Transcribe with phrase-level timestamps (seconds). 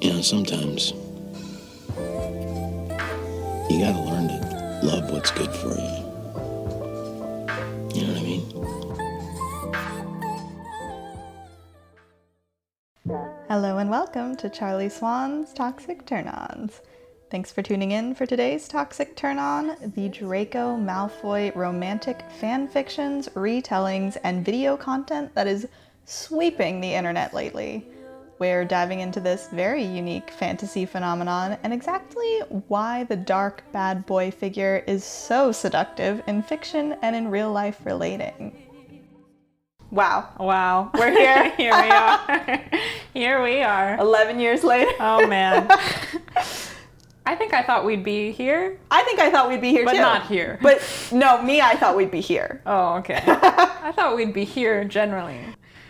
[0.00, 0.92] You know, sometimes
[3.68, 6.04] you gotta learn to love what's good for you.
[7.92, 8.44] You know what I mean?
[13.48, 16.80] Hello and welcome to Charlie Swan's Toxic Turn Ons.
[17.32, 23.28] Thanks for tuning in for today's Toxic Turn On, the Draco Malfoy romantic fan fictions,
[23.30, 25.66] retellings, and video content that is
[26.04, 27.84] sweeping the internet lately.
[28.38, 32.38] We're diving into this very unique fantasy phenomenon and exactly
[32.68, 37.80] why the dark bad boy figure is so seductive in fiction and in real life
[37.84, 38.56] relating.
[39.90, 40.90] Wow, Wow.
[40.94, 42.60] we're here Here we are.
[43.14, 43.98] Here we are.
[43.98, 44.92] 11 years later.
[45.00, 45.66] Oh man.
[47.26, 48.78] I think I thought we'd be here.
[48.90, 49.98] I think I thought we'd be here But too.
[49.98, 50.58] But not here.
[50.62, 50.80] But
[51.12, 52.62] no, me, I thought we'd be here.
[52.64, 53.22] Oh, okay.
[53.26, 55.38] I thought we'd be here generally.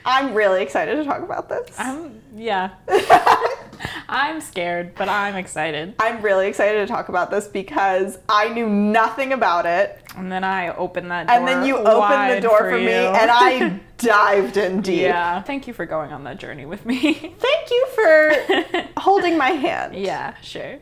[0.08, 1.68] I'm really excited to talk about this.
[1.78, 2.70] I'm yeah.
[4.08, 5.94] I'm scared, but I'm excited.
[5.98, 10.00] I'm really excited to talk about this because I knew nothing about it.
[10.16, 11.36] And then I opened that door.
[11.36, 15.02] And then you opened the door for, me and I dived in deep.
[15.02, 15.42] Yeah.
[15.42, 17.12] Thank you for going on that journey with me.
[17.38, 18.32] Thank you for
[18.96, 19.94] holding my hand.
[19.94, 20.78] yeah, sure.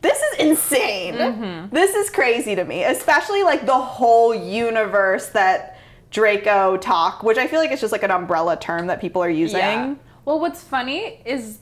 [0.00, 1.14] This is insane.
[1.16, 1.74] Mm-hmm.
[1.74, 5.76] This is crazy to me, especially like the whole universe that
[6.10, 9.58] DracoTok, which I feel like it's just like an umbrella term that people are using.
[9.58, 9.94] Yeah.
[10.24, 11.58] Well, what's funny is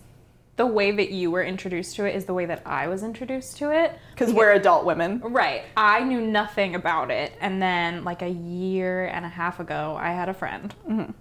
[0.56, 3.56] the way that you were introduced to it is the way that I was introduced
[3.58, 3.98] to it.
[4.12, 5.20] Because we're adult women.
[5.20, 5.62] Right.
[5.76, 7.32] I knew nothing about it.
[7.40, 11.12] And then, like a year and a half ago, I had a friend mm-hmm.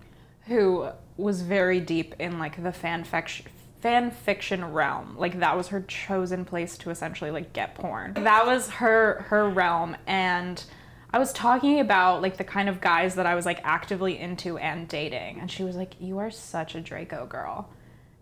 [0.51, 3.45] who was very deep in like the fan fiction.
[3.79, 8.15] Fan fiction realm, like that was her chosen place to essentially like get porn.
[8.15, 10.63] That was her her realm, and
[11.11, 14.57] I was talking about like the kind of guys that I was like actively into
[14.57, 17.69] and dating, and she was like, "You are such a Draco girl,"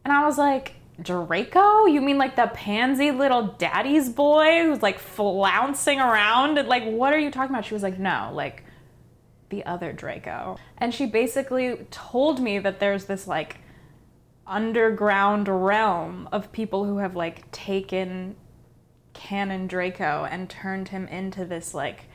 [0.04, 1.86] and I was like, Draco?
[1.86, 6.56] You mean like the pansy little daddy's boy who's like flouncing around?
[6.68, 7.66] Like, what are you talking about?
[7.66, 8.64] She was like, no, like
[9.50, 10.58] the other Draco.
[10.78, 13.58] And she basically told me that there's this like
[14.48, 18.36] underground realm of people who have like taken
[19.14, 22.06] canon Draco and turned him into this like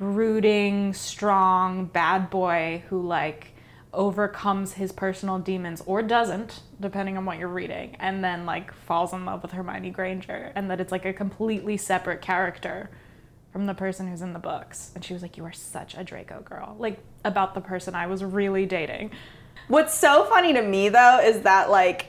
[0.00, 3.52] brooding, strong bad boy who like
[3.92, 9.12] overcomes his personal demons or doesn't, depending on what you're reading, and then like falls
[9.12, 12.88] in love with Hermione Granger, and that it's like a completely separate character
[13.52, 14.90] from the person who's in the books.
[14.94, 16.76] And she was like, You are such a Draco girl.
[16.78, 19.10] Like about the person I was really dating.
[19.68, 22.06] What's so funny to me though is that like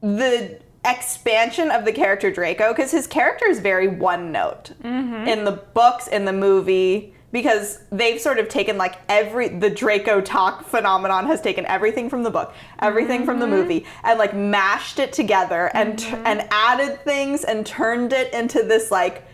[0.00, 5.28] the expansion of the character Draco, because his character is very one note mm-hmm.
[5.28, 10.64] in the books, in the movie, because they've sort of taken like every the DracoTok
[10.64, 13.56] phenomenon has taken everything from the book, everything from the mm-hmm.
[13.56, 16.26] movie, and like mashed it together and t- mm-hmm.
[16.26, 19.26] and added things and turned it into this like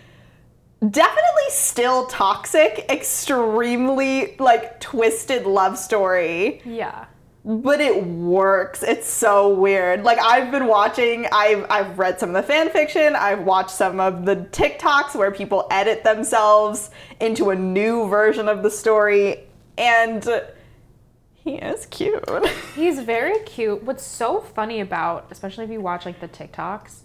[0.88, 6.62] definitely still toxic, extremely like twisted love story.
[6.64, 7.04] Yeah.
[7.44, 8.82] But it works.
[8.82, 10.02] It's so weird.
[10.02, 14.00] Like I've been watching, I've I've read some of the fan fiction, I've watched some
[14.00, 16.90] of the TikToks where people edit themselves
[17.20, 19.44] into a new version of the story,
[19.78, 20.26] and
[21.34, 22.24] he is cute.
[22.76, 23.82] He's very cute.
[23.82, 27.00] What's so funny about, especially if you watch like the TikToks,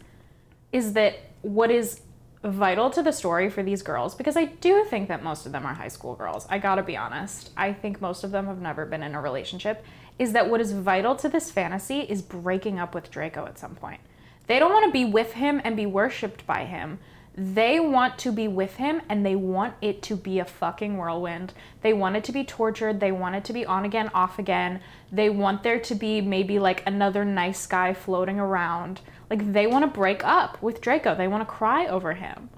[0.73, 2.01] is that what is
[2.43, 5.65] vital to the story for these girls, because I do think that most of them
[5.65, 6.45] are high school girls.
[6.49, 7.51] I gotta be honest.
[7.57, 9.83] I think most of them have never been in a relationship.
[10.17, 13.75] Is that what is vital to this fantasy is breaking up with Draco at some
[13.75, 13.99] point.
[14.47, 16.99] They don't want to be with him and be worshipped by him.
[17.37, 21.53] They want to be with him and they want it to be a fucking whirlwind.
[21.81, 23.01] They want it to be tortured.
[23.01, 24.79] They want it to be on again, off again.
[25.11, 29.01] They want there to be maybe like another nice guy floating around.
[29.29, 31.13] Like they want to break up with Draco.
[31.13, 32.49] They want to cry over him.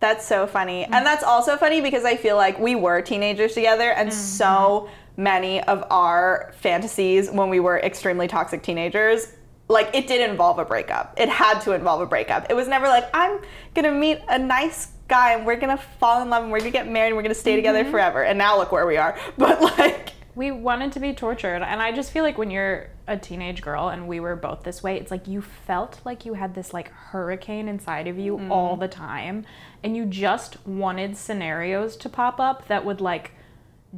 [0.00, 0.84] That's so funny.
[0.84, 0.92] Mm.
[0.92, 4.18] And that's also funny because I feel like we were teenagers together and mm-hmm.
[4.18, 9.32] so many of our fantasies when we were extremely toxic teenagers
[9.68, 11.14] like it did involve a breakup.
[11.16, 12.50] It had to involve a breakup.
[12.50, 13.40] It was never like I'm
[13.76, 16.88] to meet a nice guy and we're to fall in love and we're to get
[16.88, 17.90] married and we're to stay together mm-hmm.
[17.90, 18.24] forever.
[18.24, 19.18] And now look where we are.
[19.38, 21.62] But like We wanted to be tortured.
[21.62, 24.82] And I just feel like when you're a teenage girl and we were both this
[24.82, 28.50] way, it's like you felt like you had this like hurricane inside of you mm-hmm.
[28.50, 29.46] all the time.
[29.82, 33.32] And you just wanted scenarios to pop up that would like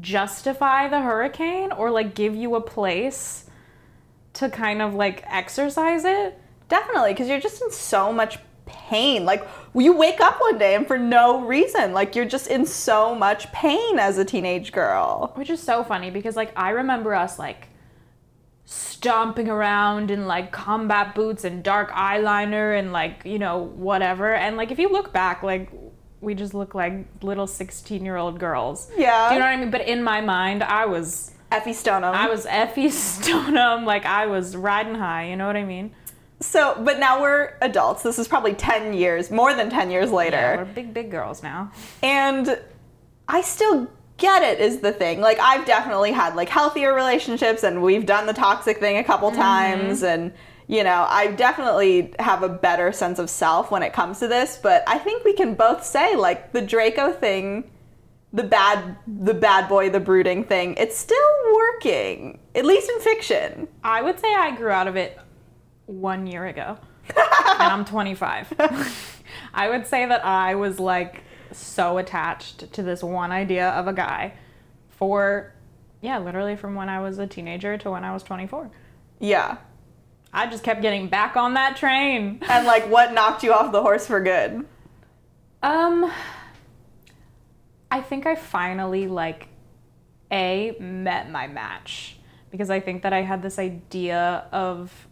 [0.00, 3.44] justify the hurricane or like give you a place
[4.34, 6.38] to kind of like exercise it.
[6.68, 9.24] Definitely, because you're just in so much pain.
[9.24, 13.14] Like you wake up one day and for no reason, like you're just in so
[13.14, 15.32] much pain as a teenage girl.
[15.36, 17.68] Which is so funny because like I remember us like
[18.64, 24.34] stomping around in like combat boots and dark eyeliner and like, you know, whatever.
[24.34, 25.70] And like if you look back, like
[26.26, 28.90] we just look like little 16 year old girls.
[28.96, 29.28] Yeah.
[29.28, 29.70] Do you know what I mean?
[29.70, 32.12] But in my mind, I was Effy Stonem.
[32.12, 35.94] I was Effy Stonem, like I was riding high, you know what I mean?
[36.38, 38.02] so, but now we're adults.
[38.02, 40.36] This is probably 10 years, more than 10 years later.
[40.36, 41.72] Yeah, we're big, big girls now.
[42.02, 42.60] And
[43.26, 43.88] I still
[44.18, 45.20] get it is the thing.
[45.20, 49.30] Like I've definitely had like healthier relationships and we've done the toxic thing a couple
[49.30, 49.40] mm-hmm.
[49.40, 50.32] times and
[50.68, 54.58] you know, I definitely have a better sense of self when it comes to this,
[54.60, 57.70] but I think we can both say like the Draco thing,
[58.32, 61.16] the bad the bad boy, the brooding thing, it's still
[61.54, 62.40] working.
[62.54, 63.68] At least in fiction.
[63.84, 65.18] I would say I grew out of it
[65.86, 66.78] one year ago.
[67.08, 68.52] and I'm 25.
[69.54, 71.22] I would say that I was like
[71.52, 74.34] so attached to this one idea of a guy
[74.90, 75.54] for,
[76.00, 78.70] yeah, literally from when I was a teenager to when I was 24.
[79.20, 79.58] Yeah.
[80.36, 82.40] I just kept getting back on that train.
[82.48, 84.66] And like what knocked you off the horse for good?
[85.62, 86.12] Um,
[87.90, 89.48] I think I finally like
[90.30, 92.18] a met my match
[92.50, 95.08] because I think that I had this idea of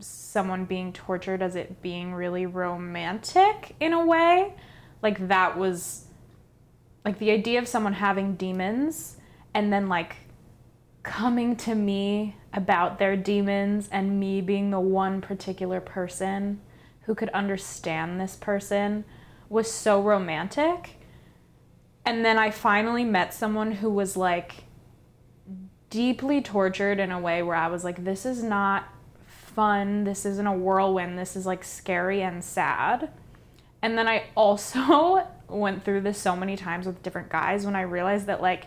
[0.00, 4.52] someone being tortured as it being really romantic in a way.
[5.00, 6.06] Like that was
[7.04, 9.16] like the idea of someone having demons
[9.54, 10.16] and then like
[11.04, 16.60] coming to me about their demons and me being the one particular person
[17.02, 19.04] who could understand this person
[19.48, 20.96] was so romantic.
[22.04, 24.64] And then I finally met someone who was like
[25.90, 28.88] deeply tortured in a way where I was like, this is not
[29.26, 30.04] fun.
[30.04, 31.18] This isn't a whirlwind.
[31.18, 33.10] This is like scary and sad.
[33.82, 37.82] And then I also went through this so many times with different guys when I
[37.82, 38.66] realized that like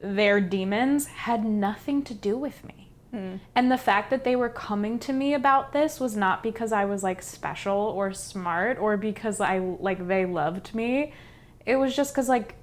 [0.00, 2.90] their demons had nothing to do with me.
[3.10, 3.36] Hmm.
[3.54, 6.84] And the fact that they were coming to me about this was not because I
[6.84, 11.12] was like special or smart or because I like they loved me.
[11.64, 12.56] It was just cuz like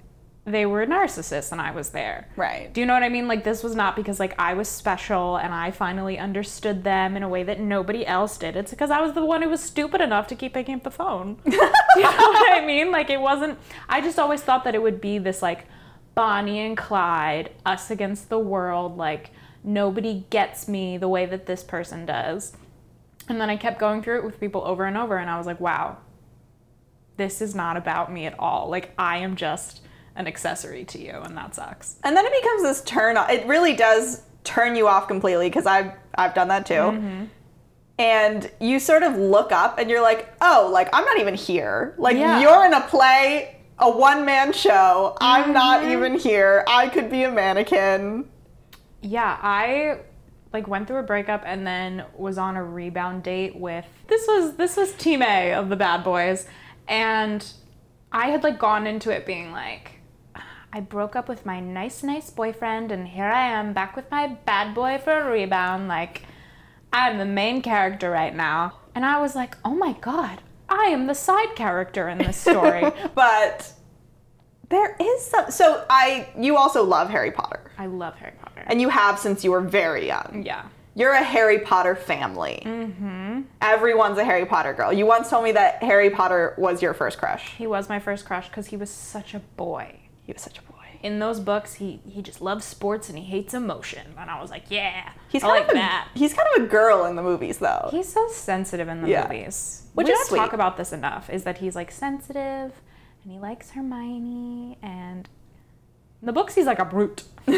[0.46, 2.28] they were narcissists and I was there.
[2.36, 2.72] Right.
[2.72, 3.26] Do you know what I mean?
[3.26, 7.22] Like this was not because like I was special and I finally understood them in
[7.22, 8.54] a way that nobody else did.
[8.54, 10.90] It's because I was the one who was stupid enough to keep picking up the
[10.90, 11.38] phone.
[11.44, 12.92] Do you know what I mean?
[12.92, 13.58] Like it wasn't
[13.88, 15.66] I just always thought that it would be this like
[16.14, 19.30] Bonnie and Clyde, us against the world, like
[19.62, 22.52] nobody gets me the way that this person does.
[23.28, 25.46] And then I kept going through it with people over and over and I was
[25.46, 25.98] like, wow.
[27.16, 28.68] This is not about me at all.
[28.68, 29.80] Like I am just
[30.16, 31.96] an accessory to you and that sucks.
[32.04, 33.30] And then it becomes this turn off.
[33.30, 36.74] It really does turn you off completely because I've I've done that too.
[36.74, 37.24] Mm-hmm.
[37.98, 41.94] And you sort of look up and you're like, oh, like I'm not even here.
[41.98, 42.40] Like Yeah.
[42.40, 45.16] you're in a play, a one man show.
[45.20, 45.92] I'm not Mm-hmm.
[45.92, 46.64] even here.
[46.68, 48.28] I could be a mannequin.
[49.02, 49.98] Yeah, I
[50.52, 54.54] like went through a breakup and then was on a rebound date with this was
[54.56, 56.46] this was team A of the bad boys
[56.86, 57.44] and
[58.12, 59.98] I had like gone into it being like
[60.72, 64.28] I broke up with my nice nice boyfriend and here I am back with my
[64.28, 66.22] bad boy for a rebound like
[66.92, 70.40] I'm the main character right now and I was like oh my god
[70.74, 72.84] I am the side character in this story
[73.14, 73.72] But
[74.68, 75.50] there is some.
[75.50, 79.44] So I, you also love Harry Potter, I love Harry Potter and you have since
[79.44, 80.42] you were very young.
[80.44, 82.62] yeah You're a Harry Potter family.
[82.64, 83.42] Mm-hmm.
[83.60, 84.92] Everyone's a Harry Potter girl.
[84.92, 87.44] You once told me that Harry Potter was your first crush.
[87.56, 90.62] he was my first crush cuz he was such a boy He was such a
[90.62, 90.73] boy.
[91.02, 94.14] In those books he he just loves sports and he hates emotion.
[94.18, 96.08] And i was like yeah He's I kind like of a, that.
[96.14, 97.88] He's kind of a girl in the movies, though.
[97.90, 99.22] he's so sensitive in the Yeah.
[99.24, 99.82] movies.
[99.94, 100.38] Which we is don't sweet.
[100.38, 102.72] talk about this enough is that he's like sensitive
[103.22, 105.28] and he likes hermione and
[106.20, 107.24] in the books he's like a brute.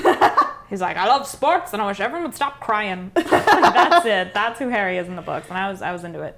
[0.68, 3.12] He's like i love sports and i wish everyone would stop crying.
[3.14, 4.34] That's it.
[4.34, 5.48] That's who harry is in the books.
[5.48, 6.36] And i was i was into it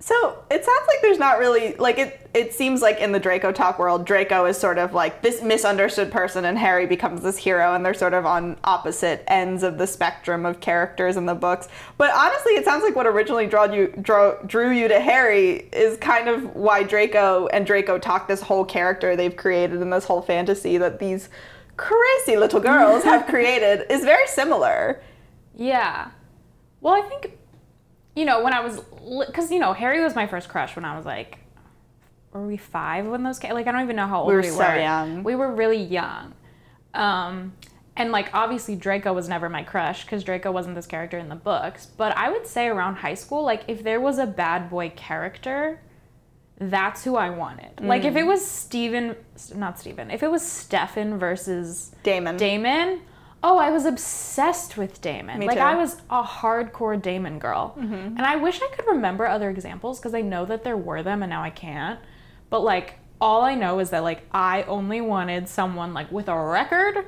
[0.00, 2.30] So it sounds like there's not really like it.
[2.32, 6.44] It seems like in the DracoTok world, Draco is sort of like this misunderstood person,
[6.44, 10.46] and Harry becomes this hero, and they're sort of on opposite ends of the spectrum
[10.46, 11.68] of characters in the books.
[11.96, 15.98] But honestly, it sounds like what originally drew you drew, drew you to Harry is
[15.98, 20.78] kind of why Draco and DracoTok this whole character they've created in this whole fantasy
[20.78, 21.28] that these
[21.76, 25.02] crazy little girls have created is very similar.
[25.56, 26.10] Yeah.
[26.80, 27.37] Well, I think,
[28.18, 28.80] you know, when I was,
[29.26, 31.38] because, you know, Harry was my first crush when I was like,
[32.32, 33.54] were we five when those came?
[33.54, 34.40] Like, I don't even know how old We were.
[34.42, 35.22] we were so young.
[35.22, 36.34] We were really young.
[36.94, 37.52] Um,
[37.96, 41.36] and, like, obviously, Draco was never my crush because Draco wasn't this character in the
[41.36, 41.86] books.
[41.86, 45.80] But I would say around high school, like, if there was a bad boy character,
[46.60, 47.80] that's who I wanted.
[47.80, 48.28] Like, if it Mm.
[48.28, 49.14] was Steven,
[49.54, 52.36] not Steven, if it was Stefan versus Damon.
[52.36, 53.00] Damon,
[53.42, 55.38] Oh, I was obsessed with Damon.
[55.38, 55.62] Me like too.
[55.62, 55.78] Mm-hmm.
[55.78, 57.74] I was a hardcore Damon girl.
[57.78, 61.22] And I wish I could remember other examples because I know that there were them
[61.22, 62.00] and now I can't.
[62.50, 66.38] But like all I know is that like I only wanted someone like with a
[66.38, 67.04] record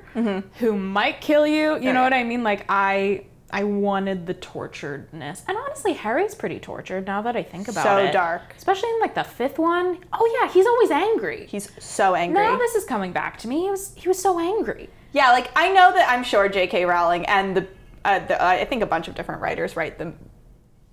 [0.58, 1.78] who might kill you.
[1.78, 2.42] You know what I mean?
[2.42, 5.42] Like I I wanted the torturedness.
[5.48, 8.08] And honestly, Harry's pretty tortured now that I think about So it.
[8.08, 8.54] So dark.
[8.56, 9.98] Especially in like the fifth one.
[10.12, 11.46] Oh yeah, he's always angry.
[11.46, 12.42] He's so angry.
[12.42, 13.62] now this is coming back to me.
[13.62, 14.88] He was he was so angry.
[15.12, 16.84] Yeah, like I know that I'm sure J.K.
[16.84, 17.66] Rowling and the,
[18.04, 20.12] uh, the uh, I think a bunch of different writers write the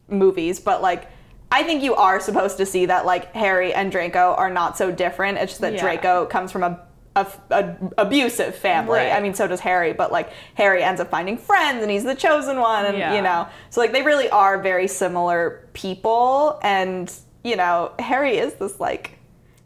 [0.08, 1.10] movies, but like
[1.52, 4.92] I think you are supposed to see that like Harry and Draco are not so
[4.92, 5.38] different.
[5.38, 5.82] It's just that Yeah.
[5.82, 6.87] Draco comes from a,
[7.18, 9.00] a, a abusive family.
[9.00, 9.12] Right.
[9.12, 12.16] I mean, so does Harry, but like Harry ends up finding friends and he's the
[12.16, 13.16] chosen one, and Yeah.
[13.16, 17.12] you know, so like they really are very similar people, and
[17.44, 19.14] you know, Harry is this like.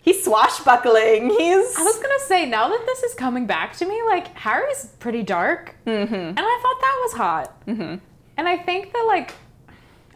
[0.03, 1.29] He's swashbuckling.
[1.29, 4.87] He's I was gonna say now that this is coming back to me, like Harry's
[4.97, 6.13] pretty dark, mm-hmm.
[6.15, 7.65] and I thought that was hot.
[7.67, 7.95] Mm-hmm.
[8.35, 9.35] And I think that like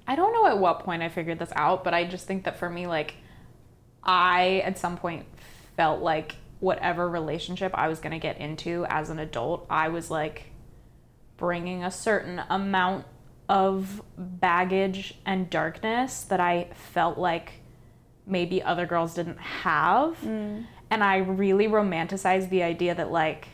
[0.07, 2.57] I don't know at what point I figured this out, but I just think that
[2.57, 3.13] for me, like
[4.03, 5.25] I at some point
[5.77, 10.51] felt like whatever relationship I was gonna get into as an adult, I was like
[11.37, 13.05] bringing a certain amount
[13.47, 17.53] of baggage and darkness that I felt like
[18.25, 20.17] maybe other girls didn't have.
[20.21, 20.65] Mm.
[20.89, 23.47] And I really romanticized the idea that, like,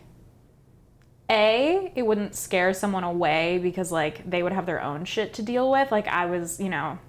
[1.29, 5.41] A, it wouldn't scare someone away because, like, they would have their own shit to
[5.41, 5.91] deal with.
[5.91, 6.99] Like, I was, you know,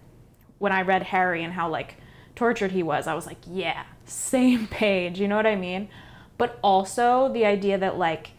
[0.59, 1.97] when I read Harry and how, like,
[2.35, 5.21] tortured he was, I was like, yeah, same page.
[5.21, 5.89] You know what I mean?
[6.39, 8.33] But also the idea that, like,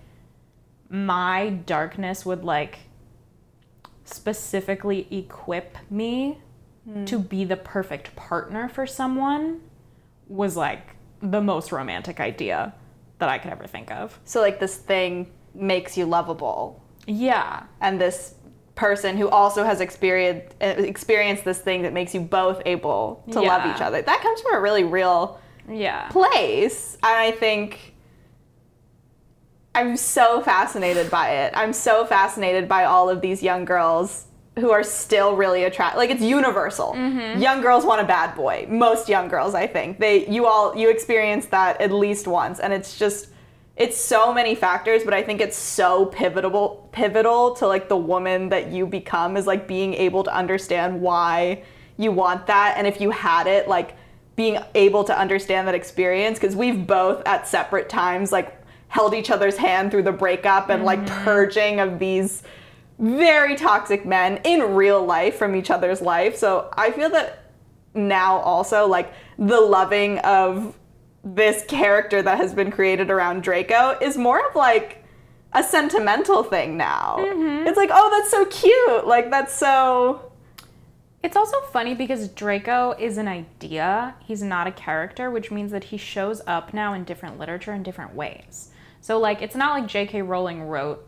[0.90, 2.80] my darkness would, like,
[4.06, 6.40] specifically equip me
[6.86, 7.06] hmm.
[7.06, 9.62] to be the perfect partner for someone
[10.28, 12.74] was like the most romantic idea
[13.20, 14.20] that I could ever think of.
[14.26, 17.64] So like this thing makes you lovable, Yeah.
[17.80, 18.36] and this
[18.76, 23.40] person who also has experienced eh, experienced this thing that makes you both able to
[23.40, 24.02] love each other.
[24.02, 25.40] That comes from a really real
[25.70, 26.10] Yeah.
[26.10, 27.94] place, and I think
[29.76, 31.54] I'm so fascinated by it.
[31.56, 34.26] I'm so fascinated by all of these young girls
[34.60, 35.98] who are still really attracted.
[35.98, 36.94] Like it's universal.
[36.94, 37.42] Mm-hmm.
[37.42, 38.68] Young girls want a bad boy.
[38.70, 40.00] Most young girls, I think.
[40.00, 43.30] They you all you experience that at least once and it's just
[43.76, 48.50] it's so many factors, but I think it's so pivotal pivotal to like the woman
[48.50, 51.64] that you become is like being able to understand why
[51.98, 53.96] you want that and if you had it like
[54.36, 59.30] being able to understand that experience because we've both at separate times like held each
[59.30, 61.24] other's hand through the breakup and like mm-hmm.
[61.24, 62.44] purging of these
[63.00, 66.36] very toxic men in real life from each other's life.
[66.36, 67.46] So I feel that
[67.94, 70.78] now also like the loving of
[71.24, 75.04] this character that has been created around Draco is more of like
[75.54, 77.18] a sentimental thing now.
[77.20, 77.68] Mm-hmm.
[77.68, 79.08] It's like, oh, that's so cute.
[79.08, 80.33] Like that's so
[81.24, 84.16] It's also funny because Draco is an idea.
[84.20, 87.82] He's not a character, which means that he shows up now in different literature in
[87.82, 88.72] different ways.
[89.00, 90.22] So like it's not like J.K.
[90.22, 91.08] Rowling wrote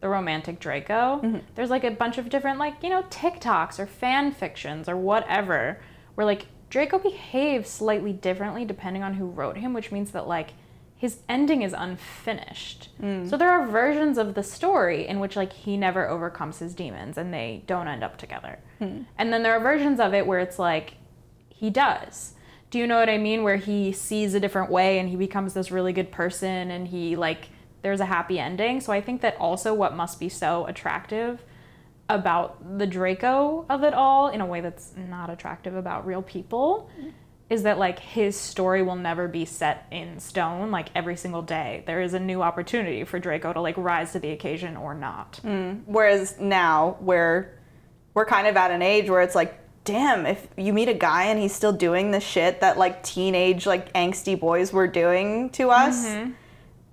[0.00, 1.20] the romantic Draco.
[1.22, 1.38] Mm-hmm.
[1.54, 5.80] There's like a bunch of different like, you know, TikToks or fan fictions or whatever
[6.14, 10.50] where like Draco behaves slightly differently depending on who wrote him, which means that like
[11.04, 12.88] his ending is unfinished.
[12.98, 13.26] Hmm.
[13.26, 17.18] So there are versions of the story in which like he never overcomes his demons
[17.18, 18.58] and they don't end up together.
[18.78, 19.02] Hmm.
[19.18, 20.94] And then there are versions of it where it's like
[21.50, 22.32] he does.
[22.70, 23.42] Do you know what I mean?
[23.42, 27.16] Where he sees a different way and he becomes this really good person and he
[27.16, 27.50] like
[27.82, 28.80] there's a happy ending.
[28.80, 31.44] So I think that also what must be so attractive
[32.08, 36.88] about the Draco of it all in a way that's not attractive about real people
[36.98, 37.10] hmm.
[37.50, 41.82] Is that like his story will never be set in stone like every single day
[41.86, 45.40] there is a new opportunity for Draco to like rise to the occasion or not.
[45.44, 45.82] Mm.
[45.86, 47.58] Whereas now, where
[48.14, 51.24] we're kind of at an age where it's like, damn, if you meet a guy
[51.24, 55.70] and he's still doing the shit that like teenage, like angsty boys were doing to
[55.70, 56.30] us, mm-hmm.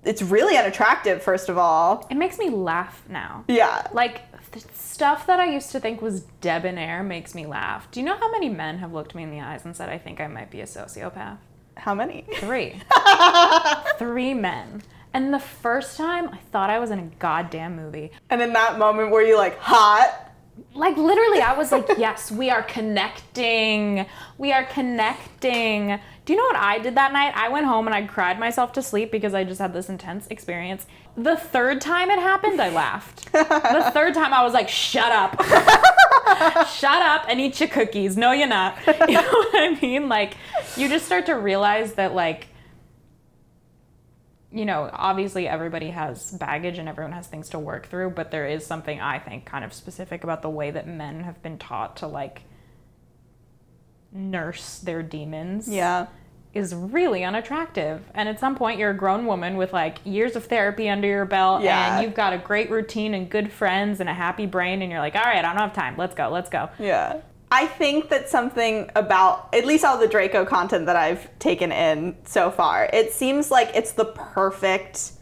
[0.04, 2.06] it's really unattractive, first of all.
[2.10, 3.44] It makes me laugh now.
[3.48, 3.86] Yeah.
[3.92, 7.90] Like th- stuff that I used to think was debonair makes me laugh.
[7.90, 9.98] Do you know how many men have looked me in the eyes and said I
[9.98, 11.38] think I might be a sociopath?
[11.76, 12.26] How many?
[12.36, 12.80] Three.
[13.98, 14.82] Three men.
[15.14, 18.12] And the first time I thought I was in a goddamn movie.
[18.30, 20.31] And in that moment where you like hot,
[20.74, 24.06] Like literally I was like, "Yes, we are connecting.
[24.38, 27.32] We are connecting." Do you know what I did that night?
[27.36, 30.26] I went home and I cried myself to sleep because I just had this intense
[30.28, 30.86] experience.
[31.16, 33.30] The third time it happened, I laughed.
[33.32, 35.42] the third time I was like, "Shut up."
[36.68, 38.16] Shut up and eat your cookies.
[38.16, 38.76] No, you're not.
[38.86, 40.08] You know what I mean?
[40.08, 40.36] Like,
[40.76, 42.46] you just start to realize that, like,
[44.52, 48.46] you know, obviously everybody has baggage and everyone has things to work through, but there
[48.46, 51.96] is something I think kind of specific about the way that men have been taught
[51.98, 52.42] to like
[54.12, 55.68] nurse their demons.
[55.68, 56.06] Yeah.
[56.54, 58.02] Is really unattractive.
[58.14, 61.24] And at some point, you're a grown woman with like years of therapy under your
[61.24, 61.94] belt, Yeah.
[61.96, 65.00] and you've got a great routine and good friends and a happy brain, and you're
[65.00, 65.94] like, all right, I don't have time.
[65.96, 66.68] Let's go, let's go.
[66.78, 67.22] Yeah.
[67.52, 72.16] I think that something about at least all the Draco content that I've taken in
[72.24, 75.12] so far, it seems like it's the perfect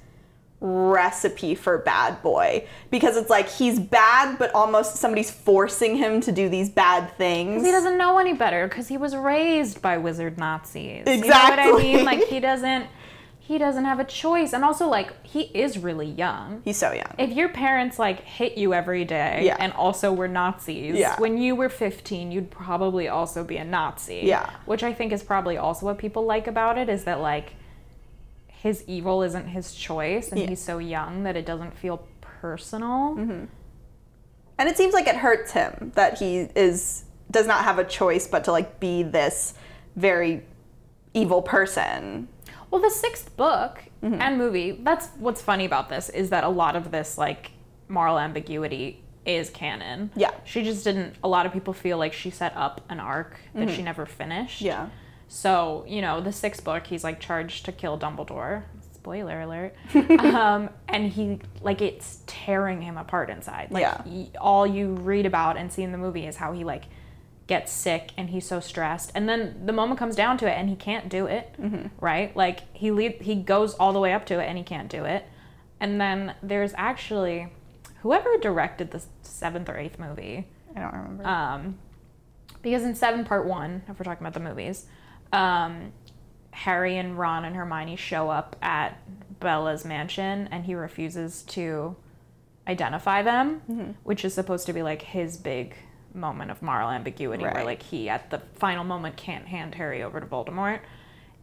[0.61, 6.31] recipe for bad boy because it's like he's bad but almost somebody's forcing him to
[6.31, 7.65] do these bad things.
[7.65, 10.83] He doesn't know any better because he was raised by wizard Nazis.
[10.85, 11.93] You know what Exactly.
[11.93, 12.05] I mean?
[12.05, 12.87] Like he doesn't
[13.51, 14.53] he doesn't have a choice.
[14.53, 16.63] And also like he is really young.
[16.65, 17.13] He's so young.
[17.19, 19.57] If your parents like hit you every day Yeah.
[19.59, 21.17] and also were Nazis, Yeah.
[21.19, 24.21] when you were 15, you'd probably also be a Nazi.
[24.23, 24.49] Yeah.
[24.67, 27.55] Which I think is probably also what people like about it is that like
[28.47, 30.47] his evil isn't his choice and Yeah.
[30.51, 33.17] he's so young that it doesn't feel personal.
[33.17, 33.45] Mm-hmm.
[34.59, 38.29] And it seems like it hurts him that he is does not have a choice
[38.29, 39.55] but to like be this
[39.97, 40.45] very
[41.15, 42.29] evil person.
[42.71, 44.23] Well, the sixth book Mm-hmm.
[44.23, 47.51] and movie, that's what's funny about this is that a lot of this like
[47.89, 50.11] moral ambiguity is canon.
[50.17, 50.31] Yeah.
[50.45, 53.69] She just didn't a lot of people feel like she set up an arc that
[53.69, 54.61] she never finished.
[54.61, 54.67] Mm-hmm.
[54.69, 54.89] Yeah.
[55.29, 58.63] So, you know, the sixth book, he's like charged to kill Dumbledore.
[58.95, 59.75] Spoiler alert.
[60.35, 63.71] um, and he, like, it's tearing him apart inside.
[63.71, 64.03] Like, Yeah.
[64.05, 66.85] y- all you read about and see in the movie is how he, like,
[67.51, 69.11] gets sick and he's so stressed.
[69.15, 71.53] And then the moment comes down to it and he can't do it,
[72.01, 72.35] right?
[72.37, 75.05] Like, he, lead, he goes all the way up to it and he can't do
[75.05, 75.25] it.
[75.81, 77.49] And then there's actually,
[78.03, 81.27] whoever directed the seventh or eighth movie, I don't remember.
[81.27, 81.79] um,
[82.63, 84.87] because in seven part one, if we're talking about the movies,
[85.33, 85.93] um,
[86.53, 88.97] Harry and Ron and Hermione show up at
[89.41, 91.97] Bella's mansion, and he refuses to
[92.69, 93.91] identify them, Mm-hmm.
[94.05, 95.75] which is supposed to be like his big
[96.15, 100.21] moment of moral ambiguity, where like he at the final moment can't hand Harry over
[100.21, 100.81] to Voldemort.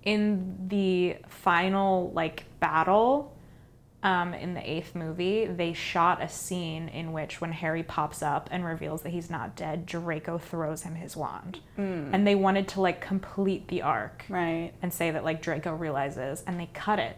[0.04, 3.36] In the final like battle,
[4.04, 8.48] um, in the eighth movie, they shot a scene in which when Harry pops up
[8.52, 11.60] and reveals that he's not dead, Draco throws him his wand.
[12.14, 14.72] And they wanted to like complete the arc right.
[14.82, 17.18] and say that like Draco realizes and they cut it.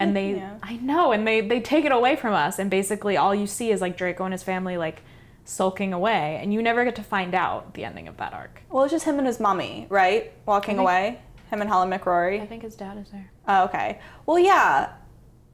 [0.00, 0.56] And they Yeah.
[0.62, 3.70] I know, and they they take it away from us and basically all you see
[3.70, 5.02] is like Draco and his family like
[5.44, 8.62] sulking away and you never get to find out the ending of that arc.
[8.70, 10.32] Well, it's just him and his mommy, right?
[10.46, 11.20] Walking think- away.
[11.50, 12.40] Him and Helen McCrory.
[12.40, 13.30] I think his dad is there.
[13.46, 14.00] Oh, okay.
[14.26, 14.94] Well, yeah.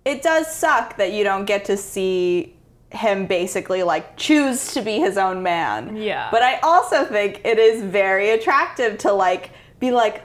[0.05, 2.57] It does suck that you don't get to see
[2.90, 5.96] him basically like choose to be his own man.
[5.96, 6.29] Yeah.
[6.31, 10.22] But I also think it is very attractive to like be like,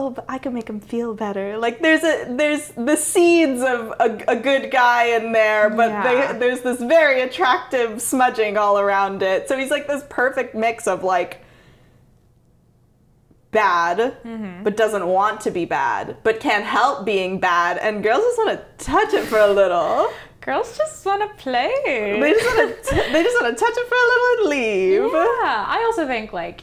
[0.00, 1.58] oh, but I can make him feel better.
[1.58, 6.32] Like there's a there's the seeds of a, a good guy in there, but Yeah.
[6.32, 9.48] they, there's this very attractive smudging all around it.
[9.48, 11.42] So he's like this perfect mix of like
[13.50, 14.62] bad, Mm-hmm.
[14.62, 18.50] but doesn't want to be bad, but can't help being bad, and girls just want
[18.78, 20.08] to touch it for a little.
[20.42, 21.72] Girls just want to play.
[21.84, 25.12] They just want to they just want to touch it for a little and leave.
[25.12, 26.62] Yeah, I also think like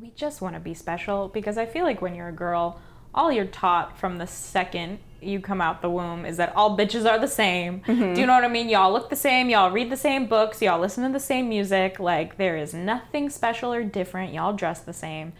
[0.00, 2.80] we just want to be special because I feel like when you're a girl,
[3.14, 7.10] all you're taught from the second you come out the womb is that all bitches
[7.10, 7.80] are the same.
[7.80, 8.14] Mm-hmm.
[8.14, 8.68] Do you know what I mean?
[8.68, 11.98] Y'all look the same, y'all read the same books, y'all listen to the same music.
[11.98, 14.32] Like there is nothing special or different.
[14.32, 15.32] Y'all dress the same.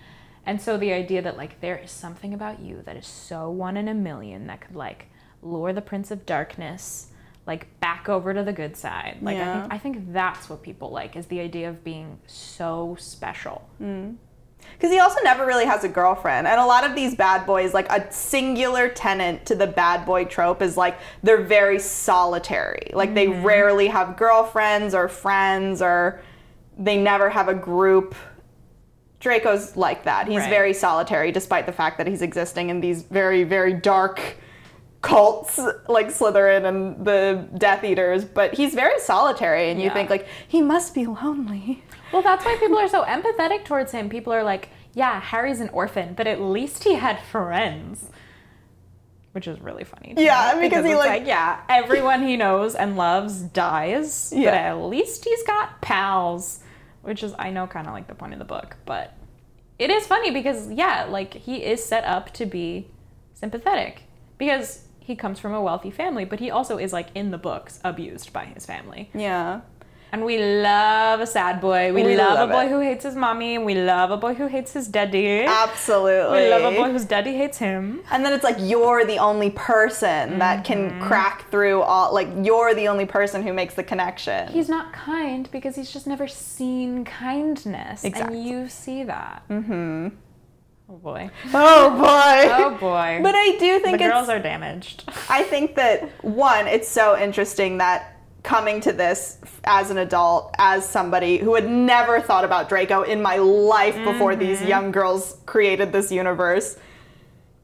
[0.45, 3.77] And so the idea that like there is something about you that is so one
[3.77, 5.07] in a million that could like
[5.43, 7.09] lure the prince of darkness
[7.47, 9.19] like back over to the good side.
[9.23, 12.97] Like I think I think that's what people like is the idea of being so
[12.99, 13.69] special.
[13.81, 14.17] Mm.
[14.77, 16.47] Because he also never really has a girlfriend.
[16.47, 20.25] And a lot of these bad boys, like a singular tenant to the bad boy
[20.25, 22.91] trope is like they're very solitary.
[22.93, 23.45] Like they mm-hmm.
[23.45, 26.21] rarely have girlfriends or friends or
[26.79, 28.15] they never have a group.
[29.21, 30.29] Draco's like that.
[30.29, 30.51] He's Right.
[30.51, 34.37] very solitary despite the fact that he's existing in these very, very dark
[35.01, 35.59] cults
[35.89, 39.95] like Slytherin and the Death Eaters, but he's very solitary and you Yeah.
[39.95, 41.85] think like he must be lonely.
[42.13, 44.09] Well, that's why people are so empathetic towards him.
[44.09, 48.11] People are like, "Yeah, Harry's an orphan, but at least he had friends."
[49.33, 50.15] Which is really funny.
[50.17, 54.51] Yeah, me, because he, it's like- yeah, everyone he knows and loves dies, Yeah.
[54.51, 56.61] but at least he's got pals,
[57.03, 59.13] which is I know kind of like the point of the book, but
[59.79, 62.89] it is funny because yeah, like he is set up to be
[63.35, 64.03] sympathetic
[64.39, 67.81] because he comes from a wealthy family, but he also is like in the books
[67.83, 69.03] abused by his family.
[69.15, 69.63] Yeah.
[70.13, 71.93] And we love a sad boy.
[71.95, 72.71] We, We love, love a boy it.
[72.71, 73.59] who hates his mommy.
[73.59, 75.45] We love a boy who hates his daddy.
[75.45, 76.39] Absolutely.
[76.45, 78.01] We love a boy whose daddy hates him.
[78.11, 81.03] And then it's like you're the only person that can Mm-hmm.
[81.09, 84.49] crack through all like you're the only person who makes the connection.
[84.49, 88.05] He's not kind because he's just never seen kindness.
[88.05, 88.37] Exactly.
[88.39, 89.43] And you see that.
[89.51, 90.09] Mm-hmm.
[90.89, 91.31] Oh boy.
[91.53, 92.55] oh boy.
[92.55, 93.21] Oh boy.
[93.23, 95.05] But I do the think it's girls are damaged.
[95.29, 100.89] I think that one, it's so interesting that coming to this as an adult, as
[100.89, 104.69] somebody who had never thought about Draco in my life before these mm-hmm.
[104.69, 106.79] young girls created this universe.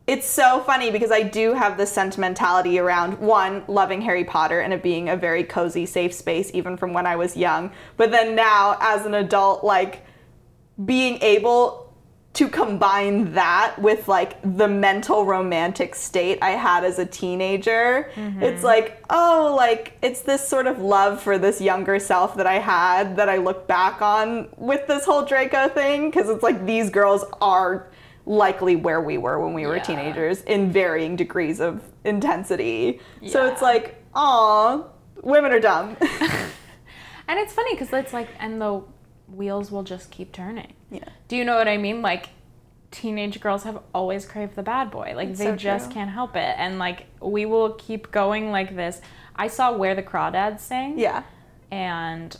[0.06, 4.74] It's so funny because I do have this sentimentality around one, loving Harry Potter and
[4.74, 7.72] it being a very cozy, safe space, even from when I was young.
[7.96, 10.04] But then now, as an adult, like
[10.84, 11.83] being able
[12.34, 18.10] to combine that with like the mental romantic state I had as a teenager.
[18.14, 18.42] Mm-hmm.
[18.42, 22.58] It's like, oh, like it's this sort of love for this younger self that I
[22.58, 26.90] had that I look back on with this whole Draco thing because it's like these
[26.90, 27.88] girls are
[28.26, 29.82] likely where we were when we were Yeah.
[29.82, 33.00] teenagers in varying degrees of intensity.
[33.28, 34.82] So it's like, aw,
[35.22, 35.96] women are dumb.
[37.26, 38.82] And it's funny because it's like, and the
[39.28, 40.74] wheels will just keep turning.
[40.94, 41.08] Yeah.
[41.28, 42.02] Do you know what I mean?
[42.02, 42.28] Like,
[42.90, 45.12] teenage girls have always craved the bad boy.
[45.16, 45.94] Like, It's they so just true.
[45.94, 46.54] can't help it.
[46.58, 49.00] And, like, we will keep going like this.
[49.36, 50.98] I saw Where the Crawdads Sing.
[50.98, 51.24] Yeah.
[51.70, 52.36] And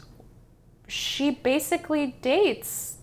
[0.87, 2.99] she basically dates,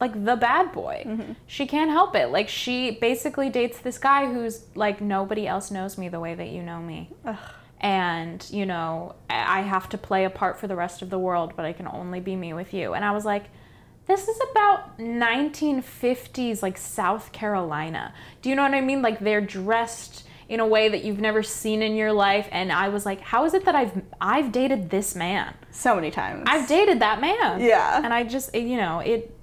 [0.00, 1.04] like, the bad boy.
[1.06, 1.32] Mm-hmm.
[1.46, 2.28] She can't help it.
[2.28, 6.48] Like, she basically dates this guy who's like, nobody else knows me the way that
[6.48, 7.10] you know me.
[7.26, 7.36] Ugh.
[7.82, 11.18] and you know i I have to play a part for the rest of the
[11.18, 13.44] world but i can only be me with you and i was like
[14.10, 18.12] this is about 1950s like south carolina.
[18.42, 19.02] Do you know what i mean?
[19.02, 22.88] Like they're dressed in a way that you've never seen in your life and i
[22.88, 25.54] was like how is it that i've i've dated this man?
[25.70, 26.42] So many times.
[26.46, 27.60] i've dated that man.
[27.60, 28.00] Yeah.
[28.02, 29.36] and i just you know it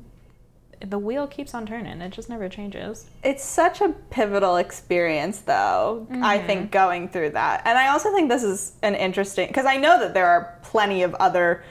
[0.79, 2.01] the wheel keeps on turning.
[2.01, 3.07] It just never changes.
[3.23, 6.47] It's such a pivotal experience, though, I mm-hmm.
[6.47, 7.63] think, going through that.
[7.65, 11.03] And I also think this is an interesting, because I know that there are plenty
[11.03, 11.63] of other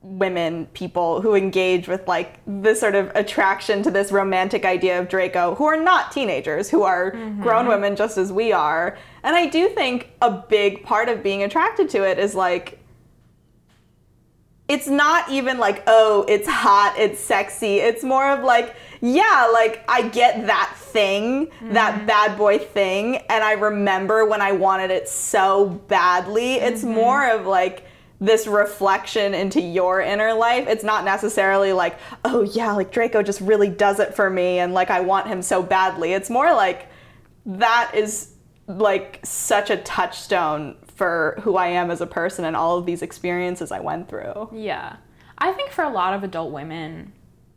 [0.00, 5.08] women, people who engage with like this sort of attraction to this romantic idea of
[5.08, 7.42] Draco who are not teenagers, who are mm-hmm.
[7.42, 8.96] grown women just as we are.
[9.22, 12.78] And I do think a big part of being attracted to it is like,
[14.68, 17.78] it's not even like, oh, it's hot, it's sexy.
[17.78, 22.06] It's more of like, yeah, like I get that thing, that mm-hmm.
[22.06, 26.56] bad boy thing, and I remember when I wanted it so badly.
[26.56, 26.94] It's mm-hmm.
[26.94, 27.87] more of like
[28.20, 30.66] this reflection into your inner life.
[30.68, 34.74] It's not necessarily like, oh, yeah, like Draco just really does it for me, and
[34.74, 36.12] like I want him so badly.
[36.12, 36.88] It's more like,
[37.46, 38.34] that is
[38.66, 43.02] like such a touchstone for who I am as a person and all of these
[43.02, 44.50] experiences I went through.
[44.52, 44.96] Yeah.
[45.38, 47.12] I think for a lot of adult women,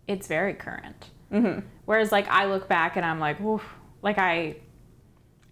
[0.07, 1.09] it's very current.
[1.31, 1.65] Mm-hmm.
[1.85, 3.63] Whereas, like, I look back and I'm like, Oof,
[4.01, 4.57] like, I,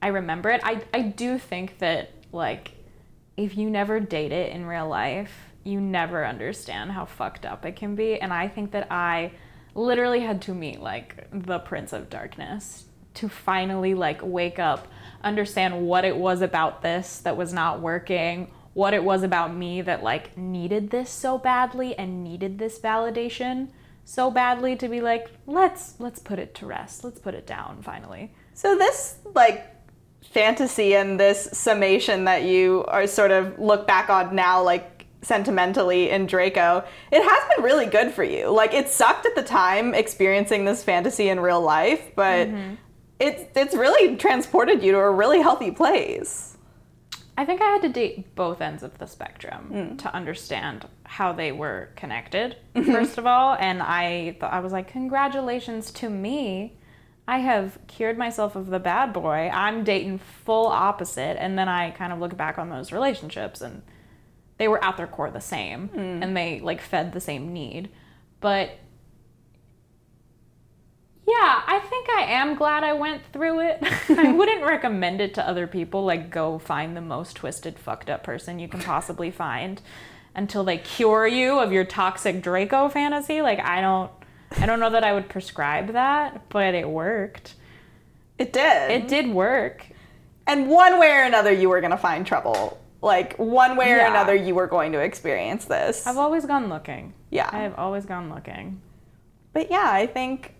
[0.02, 0.62] I remember it.
[0.64, 2.72] I, I do think that, like,
[3.40, 5.32] if you never date it in real life,
[5.64, 8.20] you never understand how fucked up it can be.
[8.20, 9.32] And I think that I
[9.76, 14.88] literally had to meet, like, the Prince of Darkness to finally, like, wake up,
[15.24, 19.82] understand what it was about this that was not working, what it was about me
[19.82, 23.70] that, like, needed this so badly and needed this validation
[24.04, 27.04] so badly to be like, let's let's put it to rest.
[27.04, 28.34] Let's put it down finally.
[28.56, 29.68] So this like
[30.32, 36.10] fantasy and this summation that you are sort of look back on now like sentimentally
[36.10, 38.50] in Draco, it has been really good for you.
[38.50, 42.76] Like it sucked at the time experiencing this fantasy in real life, but mm-hmm.
[43.20, 46.58] it's it's really transported you to a really healthy place.
[47.38, 49.96] I think I had to date both ends of the spectrum hmm.
[49.96, 52.92] to understand how they were connected, mm-hmm.
[52.92, 53.56] first of all.
[53.58, 56.78] And I thought I was like, congratulations to me.
[57.30, 59.52] I have cured myself of the bad boy.
[59.54, 61.40] I'm dating full opposite.
[61.40, 63.84] And then I kind of look back on those relationships and
[64.58, 66.24] they were at their core the same hmm.
[66.24, 67.90] and they like fed the same need.
[68.42, 68.72] But
[71.28, 73.78] yeah, I think I am glad I went through it.
[74.10, 76.04] I wouldn't recommend it to other people.
[76.04, 79.84] Like, go find the most twisted, fucked up person you can possibly find
[80.34, 83.44] until they cure you of your toxic Draco fantasy.
[83.44, 84.12] Like, I don't,
[84.58, 87.56] I don't know that I would prescribe that, but it worked.
[88.38, 88.92] It did.
[88.92, 89.86] It did work.
[90.48, 92.80] and one way or another you were going to find trouble.
[93.02, 94.10] Like one way or Yeah.
[94.10, 96.08] another you were going to experience this.
[96.08, 97.14] I've always gone looking.
[97.30, 97.50] Yeah.
[97.52, 98.82] I have always gone looking.
[99.54, 100.56] But yeah, I think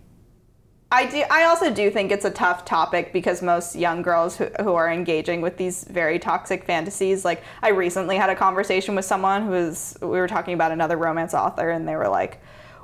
[0.92, 1.22] I do.
[1.30, 4.90] I also do think it's a tough topic because most young girls who, who are
[4.90, 9.50] engaging with these very toxic fantasies, like I recently had a conversation with someone who
[9.50, 12.40] was we were talking about another romance author, and they were like,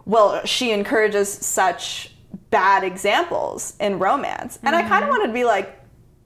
[0.07, 2.13] "Well, she encourages such
[2.51, 5.11] bad examples in romance," and I kind of mm-hmm.
[5.11, 5.79] wanted to be like,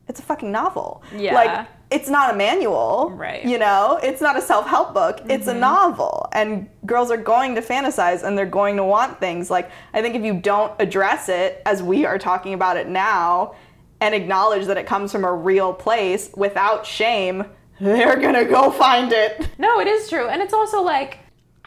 [0.09, 1.03] "It's a fucking novel.
[1.15, 1.35] Yeah.
[1.35, 3.45] Like it's not a manual, Right.
[3.45, 5.23] You know, it's not a self-help book.
[5.29, 5.61] It's a mm-hmm.
[5.61, 9.51] novel, and girls are going to fantasize and they're going to want things.
[9.51, 13.57] Like I think if you don't address it as we are talking about it now,
[14.01, 17.45] and acknowledge that it comes from a real place without shame,
[17.81, 19.49] they're gonna go find it.
[19.59, 20.29] No, it is true.
[20.29, 21.19] And it's also like,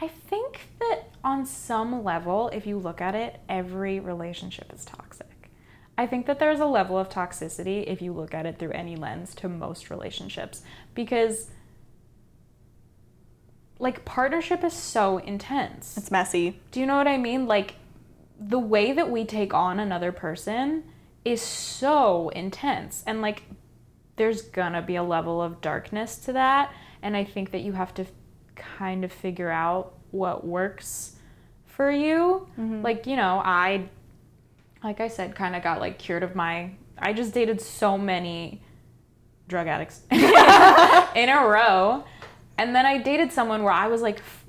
[0.04, 5.50] I think that on some level, if you look at it, every relationship is toxic.
[5.98, 8.98] I think that there's a level of toxicity if you look at it through any
[8.98, 10.62] lens to most relationships
[10.94, 11.52] because
[13.80, 15.96] like partnership is so intense.
[15.96, 16.60] It's messy.
[16.72, 17.48] Do you know what I mean?
[17.48, 17.76] Like
[18.38, 20.84] the way that we take on another person
[21.24, 23.44] is so intense and like
[24.18, 27.94] there's gonna be a level of darkness to that and I think that you have
[27.94, 28.06] to
[28.56, 31.16] kind of figure out what works
[31.66, 32.48] for you.
[32.60, 32.82] Mm-hmm.
[32.82, 33.90] Like, you know, I
[34.84, 38.62] like I said kind of got like cured of my I just dated so many
[39.48, 42.04] drug addicts in a row.
[42.58, 44.46] And then I dated someone where I was like f-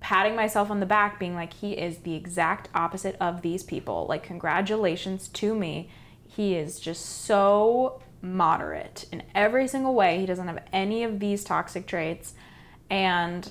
[0.00, 4.06] patting myself on the back, being like, he is the exact opposite of these people.
[4.08, 5.90] Like, congratulations to me.
[6.26, 10.20] He is just so moderate in every single way.
[10.20, 12.34] He doesn't have any of these toxic traits.
[12.90, 13.50] And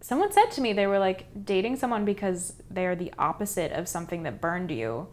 [0.00, 3.88] someone said to me, they were like, dating someone because they are the opposite of
[3.88, 5.08] something that burned you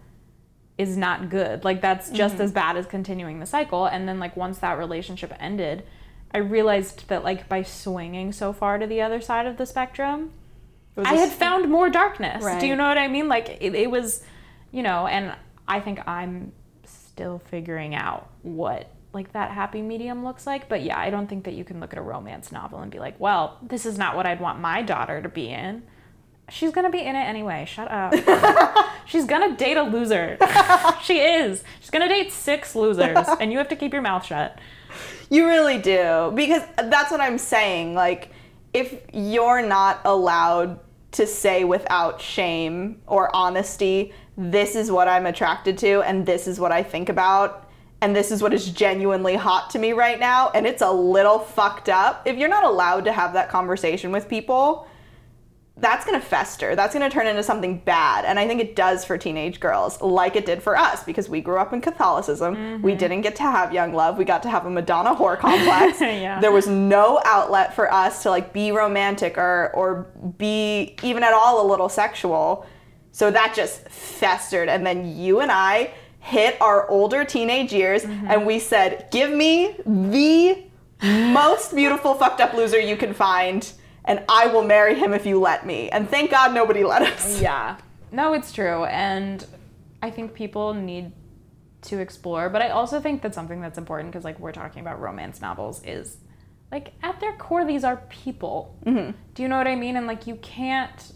[0.78, 1.64] is not good.
[1.64, 3.86] Like that's just as bad as continuing the cycle.
[3.86, 5.84] And then like once that relationship ended,
[6.32, 10.32] I realized that like by swinging so far to the other side of the spectrum,
[10.98, 12.44] I had found more darkness.
[12.60, 13.28] Do you know what I mean?
[13.28, 14.24] Like it, it was,
[14.72, 15.36] you know, and
[15.68, 16.52] I think I'm
[16.86, 20.68] still figuring out what like that happy medium looks like.
[20.68, 23.00] But yeah, I don't think that you can look at a romance novel and be
[23.00, 25.84] like, well, this is not what I'd want my daughter to be in.
[26.50, 27.66] She's gonna be in it anyway.
[27.66, 28.14] Shut up.
[29.06, 30.38] She's gonna date a loser.
[31.04, 31.64] she is.
[31.80, 34.60] She's gonna date six losers, and you have to keep your mouth shut.
[35.30, 36.32] You really do.
[36.36, 37.96] Because that's what I'm saying.
[37.96, 38.32] Like,
[38.74, 40.80] if you're not allowed
[41.14, 46.60] to say without shame or honesty, this is what I'm attracted to, and this is
[46.60, 47.63] what I think about,
[48.04, 51.40] and this is what is genuinely hot to me right now, and it's a little
[51.40, 52.24] fucked up.
[52.26, 54.90] If you're not allowed to have that conversation with people,
[55.78, 56.76] that's going to fester.
[56.76, 58.26] That's going to turn into something bad.
[58.26, 61.40] And I think it does for teenage girls, like it did for us, because we
[61.40, 62.82] grew up in Catholicism.
[62.82, 62.98] We mm-hmm.
[63.00, 64.18] didn't get to have young love.
[64.18, 66.02] We got to have a Madonna whore complex.
[66.02, 66.42] Yeah.
[66.42, 71.34] There was no outlet for us to like be romantic or or be even at
[71.34, 72.66] all a little sexual.
[73.14, 74.68] So that just festered.
[74.68, 79.76] And then you and I hit our older teenage years and we said, give me
[79.86, 80.64] the
[81.02, 83.74] most beautiful fucked up loser you can find
[84.06, 85.90] and I will marry him if you let me.
[85.90, 87.42] And thank God nobody let us.
[87.42, 87.78] Yeah.
[88.12, 88.86] No, it's true.
[88.86, 89.46] And
[90.02, 91.12] I think people need
[91.84, 95.02] to explore, but I also think that something that's important because, like, we're talking about
[95.02, 96.18] romance novels is
[96.72, 98.78] like at their core, these are people.
[98.86, 99.12] Mm-hmm.
[99.34, 99.98] Do you know what I mean?
[99.98, 101.12] And like, you can't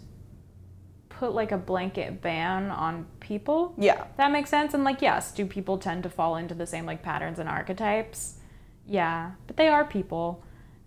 [1.17, 3.73] put like a blanket ban on people.
[3.77, 4.05] Yeah.
[4.17, 4.73] That makes sense.
[4.73, 8.35] And like, yes, do people tend to fall into the same like patterns and archetypes?
[8.85, 10.43] Yeah, but they are people.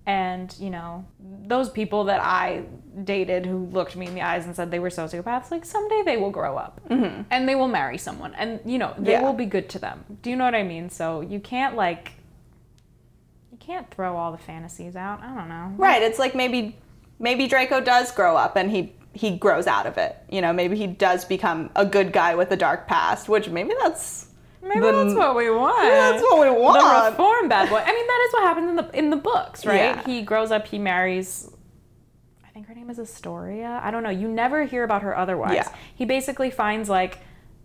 [0.07, 1.05] And, you know,
[1.47, 2.65] those people that I
[3.05, 6.17] dated who looked me in the eyes and said they were sociopaths, like someday they
[6.17, 7.23] will grow up mm-hmm.
[7.31, 9.23] and they will marry someone and, you know, they Yeah.
[9.23, 10.05] will be good to them.
[10.23, 10.91] Do you know what I mean?
[10.91, 12.13] So you can't like,
[13.53, 15.21] you can't throw all the fantasies out.
[15.23, 15.73] I don't know.
[15.77, 16.03] Right.
[16.03, 16.77] It's like maybe
[17.19, 20.17] maybe Draco does grow up and he he grows out of it.
[20.31, 23.73] You know, maybe he does become a good guy with a dark past, which maybe
[23.83, 24.29] that's
[24.63, 25.81] Maybe the- that's what we want.
[25.83, 26.79] that's what we want.
[26.81, 27.79] The reform bad boy.
[27.79, 29.77] I mean, that is what happens in the in the books, right?
[29.97, 30.03] Yeah.
[30.05, 31.51] He grows up, he marries.
[32.45, 33.81] I think her name is Astoria.
[33.83, 34.11] I don't know.
[34.11, 35.55] You never hear about her otherwise.
[35.55, 35.69] Yeah.
[35.95, 37.19] He basically finds like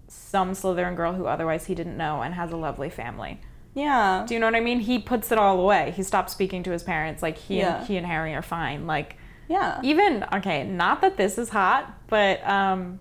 [0.07, 3.41] some Slytherin girl who otherwise he didn't know and has a lovely family.
[3.73, 4.23] Yeah.
[4.27, 4.79] Do you know what I mean?
[4.79, 5.91] He puts it all away.
[5.97, 7.21] He stops speaking to his parents.
[7.21, 7.79] Like he Yeah.
[7.79, 8.87] and he and Harry are fine.
[8.87, 9.79] Like Yeah.
[9.83, 12.99] even okay, not that this is hot, but um,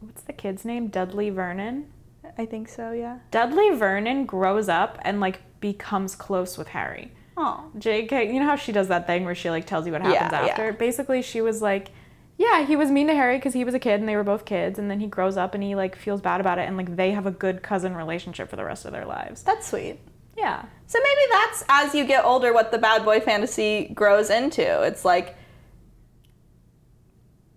[0.00, 0.88] what's the kid's name?
[0.88, 1.92] Dudley Vernon.
[2.38, 3.18] I think so, yeah.
[3.30, 7.12] Dudley Vernon grows up and like becomes close with Harry.
[7.36, 7.70] Oh.
[7.78, 10.32] JK, you know how she does that thing where she like tells you what happens
[10.32, 10.50] Yeah, yeah.
[10.52, 10.72] after?
[10.72, 11.90] Basically, she was like,
[12.38, 14.44] yeah, he was mean to Harry because he was a kid and they were both
[14.44, 16.96] kids, and then he grows up and he like feels bad about it, and like
[16.96, 19.42] they have a good cousin relationship for the rest of their lives.
[19.42, 19.98] That's sweet.
[20.36, 20.64] Yeah.
[20.86, 24.82] So maybe that's as you get older what the bad boy fantasy grows into.
[24.82, 25.36] It's like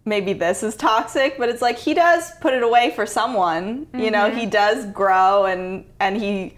[0.05, 3.87] maybe this is toxic, but it's like he does put it away for someone.
[3.93, 4.49] You know, he mm-hmm.
[4.49, 6.57] does grow and and he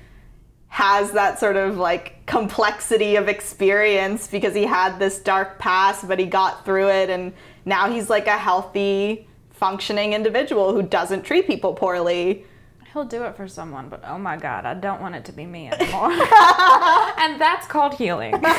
[0.70, 6.18] has that sort of like complexity of experience because he had this dark past, but
[6.18, 7.34] he got through it and
[7.66, 12.46] now he's like a healthy, functioning individual who doesn't treat people poorly.
[12.94, 15.46] He'll do it for someone, but oh my god, I don't want it to be
[15.46, 16.12] me anymore.
[16.12, 18.44] and that's called healing.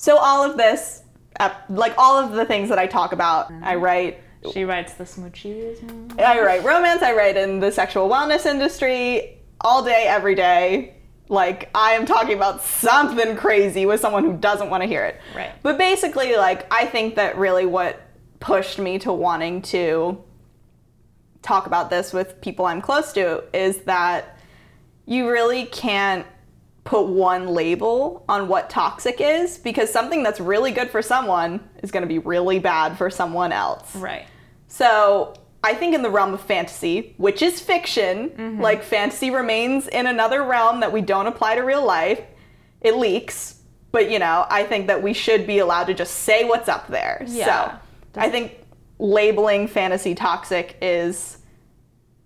[0.00, 1.02] So all of this,
[1.40, 4.20] uh, like all of the things that I talk about, I write
[4.52, 5.82] She writes the smoochies.
[6.20, 10.94] I write romance, I write in the sexual wellness industry all day, every day.
[11.28, 15.20] Like, I am talking about something crazy with someone who doesn't want to hear it.
[15.34, 15.50] Right.
[15.64, 18.00] But basically, like, I think that really what
[18.38, 20.22] pushed me to wanting to
[21.42, 24.38] talk about this with people I'm close to is that
[25.06, 26.26] you really can't
[26.84, 31.90] put one label on what toxic is because something that's really good for someone is
[31.90, 33.94] going to be really bad for someone else.
[33.94, 34.26] Right.
[34.68, 38.60] So I think in the realm of fantasy, which is fiction, mm-hmm.
[38.60, 42.20] like fantasy remains in another realm that we don't apply to real life.
[42.80, 43.60] It leaks,
[43.92, 46.88] but you know, I think that we should be allowed to just say what's up
[46.88, 47.22] there.
[47.26, 47.78] Yeah.
[48.14, 48.52] So I think
[48.98, 51.38] labeling fantasy toxic is,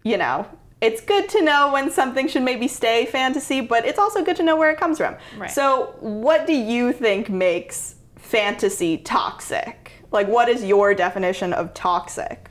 [0.04, 0.46] you know,
[0.80, 4.42] it's good to know when something should maybe stay fantasy, but it's also good to
[4.42, 5.16] know where it comes from.
[5.38, 5.50] Right.
[5.50, 9.92] So, what do you think makes fantasy toxic?
[10.10, 12.50] Like, what is your definition of toxic?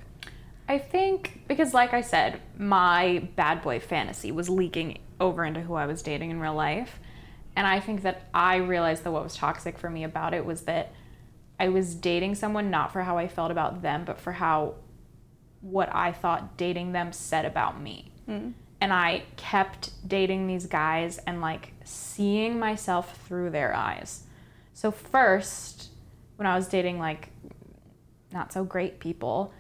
[0.70, 5.74] I think because, like I said, my bad boy fantasy was leaking over into who
[5.74, 7.00] I was dating in real life.
[7.58, 10.62] And I think that I realized that what was toxic for me about it was
[10.62, 10.94] that
[11.62, 14.74] I was dating someone not for how I felt about them, but for how
[15.62, 18.12] what I thought dating them said about me.
[18.28, 18.54] Mm.
[18.82, 24.24] And I kept dating these guys and like seeing myself through their eyes.
[24.74, 25.90] So, first,
[26.38, 27.30] when I was dating like
[28.34, 29.54] not so great people,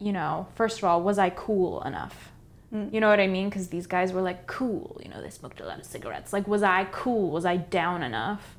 [0.00, 2.32] you know, first of all, was I cool enough?
[2.74, 2.92] Mm.
[2.92, 3.48] You know what I mean?
[3.48, 6.32] Because these guys were like cool, you know, they smoked a lot of cigarettes.
[6.32, 7.30] Like, was I cool?
[7.30, 8.56] Was I down enough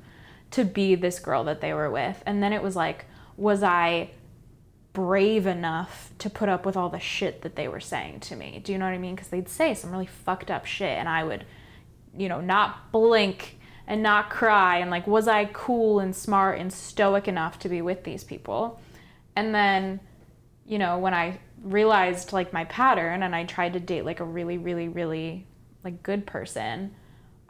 [0.52, 2.22] to be this girl that they were with?
[2.26, 4.10] And then it was like, was I
[4.92, 8.60] brave enough to put up with all the shit that they were saying to me?
[8.64, 9.14] Do you know what I mean?
[9.14, 11.44] Because they'd say some really fucked up shit, and I would,
[12.16, 14.78] you know, not blink and not cry.
[14.78, 18.80] And like, was I cool and smart and stoic enough to be with these people?
[19.36, 20.00] And then,
[20.66, 24.24] you know, when I realized like my pattern and I tried to date like a
[24.24, 25.46] really, really, really
[25.84, 26.94] like good person,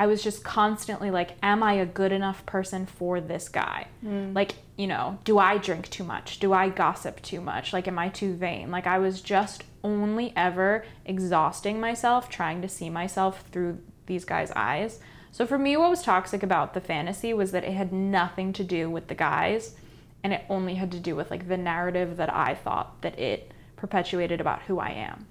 [0.01, 3.89] I was just constantly like, am I a good enough person for this guy?
[4.03, 4.35] Mm.
[4.35, 6.39] Like, you know, do I drink too much?
[6.41, 7.75] Do I gossip too much?
[7.75, 8.71] Like, am I too vain?
[8.71, 14.51] Like, I was just only ever exhausting myself trying to see myself through these guys'
[14.57, 15.01] eyes.
[15.33, 18.65] So, for me, what was toxic about the fantasy was that it had nothing to
[18.65, 19.77] do with the guys
[20.25, 23.53] and it only had to do with like the narrative that I thought that it
[23.77, 25.27] perpetuated about who I am.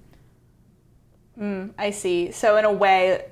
[1.40, 2.32] Mm, I see.
[2.32, 3.24] So in a way,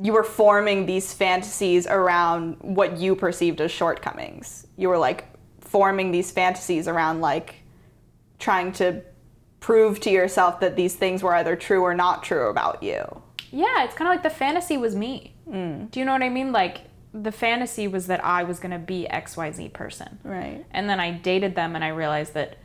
[0.00, 4.66] you were forming these fantasies around what you perceived as shortcomings.
[4.76, 5.26] You were like
[5.60, 7.56] forming these fantasies around like
[8.38, 9.02] trying to
[9.60, 13.22] prove to yourself that these things were either true or not true about you.
[13.50, 15.34] Yeah, it's kind of like the fantasy was me.
[15.48, 15.90] Mm.
[15.90, 16.52] Do you know what I mean?
[16.52, 16.82] Like
[17.14, 20.18] the fantasy was that I was going to be XYZ person.
[20.24, 20.64] Right.
[20.70, 22.56] And then I dated them and I realized that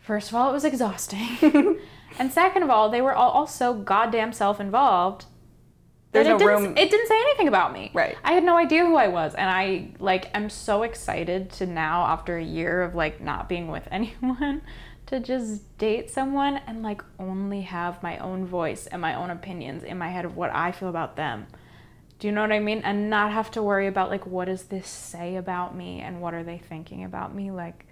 [0.00, 1.78] first of all it was exhausting.
[2.18, 5.26] and second of all, they were all so goddamn self-involved.
[6.12, 6.76] There's that no didn't, room.
[6.76, 7.90] It didn't say anything about me.
[7.92, 8.16] Right.
[8.24, 12.06] I had no idea who I was, and I like am so excited to now,
[12.06, 14.62] after a year of like not being with anyone,
[15.06, 19.82] to just date someone and like only have my own voice and my own opinions
[19.82, 21.46] in my head of what I feel about them.
[22.18, 22.80] Do you know what I mean?
[22.80, 26.34] And not have to worry about like what does this say about me and what
[26.34, 27.50] are they thinking about me?
[27.50, 27.86] Like,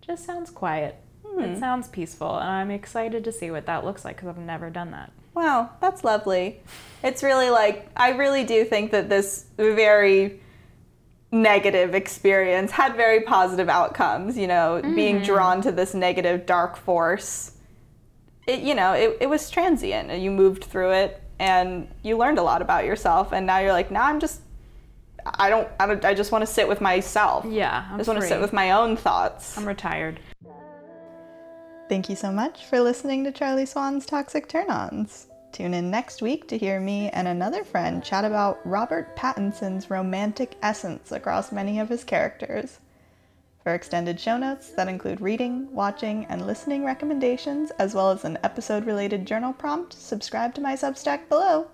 [0.00, 0.96] just sounds quiet.
[1.24, 1.40] Mm-hmm.
[1.40, 4.68] It sounds peaceful, and I'm excited to see what that looks like because I've never
[4.68, 5.10] done that.
[5.34, 6.60] Wow, that's lovely.
[7.02, 10.40] It's really like, I really do think that this very
[11.30, 15.24] negative experience had very positive outcomes, you know, being mm-hmm.
[15.24, 17.52] drawn to this negative dark force.
[18.46, 22.38] It, you know, it, it was transient and you moved through it and you learned
[22.38, 24.40] a lot about yourself and now you're like, now I'm just
[25.26, 27.46] I don't I don't I just want to sit with myself.
[27.48, 29.56] Yeah, I'm I just want to sit with my own thoughts.
[29.56, 30.20] I'm retired.
[31.86, 35.26] Thank you so much for listening to Charlie Swan's Toxic Turn Ons.
[35.52, 40.56] Tune in next week to hear me and another friend chat about Robert Pattinson's romantic
[40.62, 42.80] essence across many of his characters.
[43.62, 48.38] For extended show notes that include reading, watching, and listening recommendations, as well as an
[48.42, 51.68] episode related journal prompt, subscribe to my Substack below.